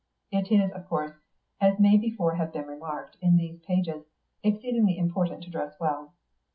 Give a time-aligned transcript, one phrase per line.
[0.31, 1.11] It is, of course,
[1.59, 4.03] as may before have been remarked in these pages,
[4.41, 6.13] exceedingly important to dress well.